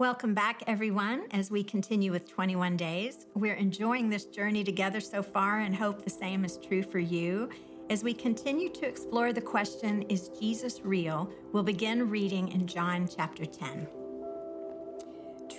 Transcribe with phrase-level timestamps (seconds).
[0.00, 3.26] Welcome back, everyone, as we continue with 21 days.
[3.34, 7.48] We're enjoying this journey together so far and hope the same is true for you.
[7.90, 11.30] As we continue to explore the question, Is Jesus real?
[11.52, 13.86] we'll begin reading in John chapter 10.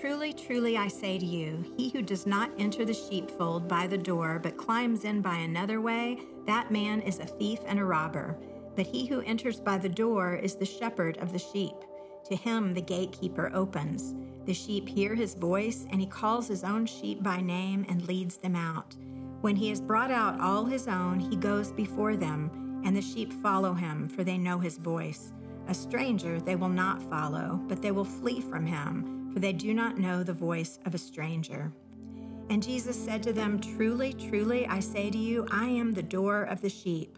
[0.01, 3.97] Truly, truly, I say to you, he who does not enter the sheepfold by the
[3.97, 8.35] door, but climbs in by another way, that man is a thief and a robber.
[8.75, 11.75] But he who enters by the door is the shepherd of the sheep.
[12.25, 14.15] To him the gatekeeper opens.
[14.45, 18.37] The sheep hear his voice, and he calls his own sheep by name and leads
[18.37, 18.95] them out.
[19.41, 23.31] When he has brought out all his own, he goes before them, and the sheep
[23.31, 25.33] follow him, for they know his voice.
[25.67, 29.73] A stranger they will not follow, but they will flee from him, for they do
[29.73, 31.71] not know the voice of a stranger.
[32.49, 36.43] And Jesus said to them, Truly, truly, I say to you, I am the door
[36.43, 37.17] of the sheep.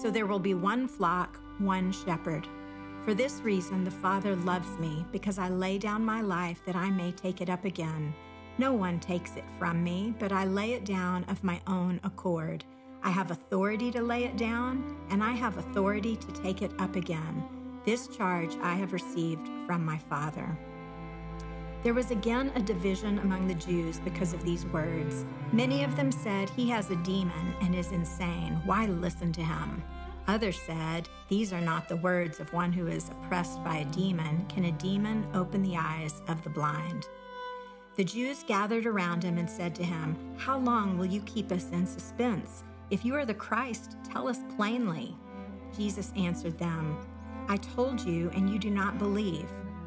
[0.00, 2.48] So there will be one flock, one shepherd.
[3.04, 6.88] For this reason, the Father loves me, because I lay down my life that I
[6.88, 8.14] may take it up again.
[8.56, 12.64] No one takes it from me, but I lay it down of my own accord.
[13.02, 16.96] I have authority to lay it down, and I have authority to take it up
[16.96, 17.42] again.
[17.84, 20.58] This charge I have received from my Father.
[21.82, 25.24] There was again a division among the Jews because of these words.
[25.50, 28.60] Many of them said, He has a demon and is insane.
[28.66, 29.82] Why listen to him?
[30.28, 34.44] Others said, These are not the words of one who is oppressed by a demon.
[34.50, 37.08] Can a demon open the eyes of the blind?
[37.96, 41.70] The Jews gathered around him and said to him, How long will you keep us
[41.72, 42.62] in suspense?
[42.90, 45.16] If you are the Christ, tell us plainly.
[45.76, 46.98] Jesus answered them,
[47.48, 49.50] I told you, and you do not believe.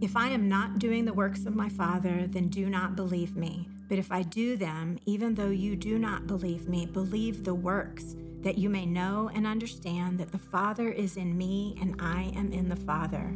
[0.00, 3.68] If I am not doing the works of my Father, then do not believe me.
[3.88, 8.14] But if I do them, even though you do not believe me, believe the works
[8.42, 12.52] that you may know and understand that the Father is in me and I am
[12.52, 13.34] in the Father.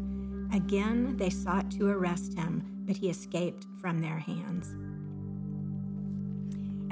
[0.54, 4.76] Again, they sought to arrest him, but he escaped from their hands.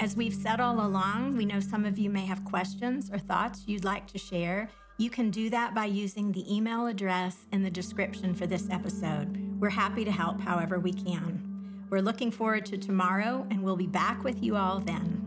[0.01, 3.63] As we've said all along, we know some of you may have questions or thoughts
[3.67, 4.69] you'd like to share.
[4.97, 9.50] You can do that by using the email address in the description for this episode.
[9.61, 11.85] We're happy to help however we can.
[11.91, 15.20] We're looking forward to tomorrow, and we'll be back with you all then.